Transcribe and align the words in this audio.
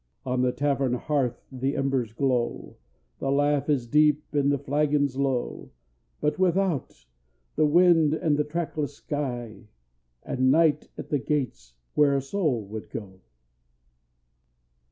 On 0.25 0.41
the 0.41 0.51
tavern 0.51 0.93
hearth 0.95 1.45
the 1.51 1.75
embers 1.75 2.11
glow, 2.11 2.75
The 3.19 3.31
laugh 3.31 3.69
is 3.69 3.85
deep 3.85 4.23
and 4.33 4.51
the 4.51 4.57
flagons 4.57 5.15
low; 5.15 5.69
But 6.19 6.39
without, 6.39 7.05
the 7.55 7.67
wind 7.67 8.15
and 8.15 8.35
the 8.35 8.43
trackless 8.43 8.95
sky, 8.95 9.67
And 10.23 10.49
night 10.49 10.89
at 10.97 11.09
the 11.11 11.19
gates 11.19 11.75
where 11.93 12.15
a 12.17 12.21
soul 12.23 12.65
would 12.69 12.89
go! 12.89 13.19